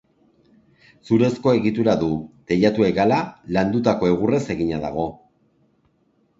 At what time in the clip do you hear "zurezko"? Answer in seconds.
1.09-1.53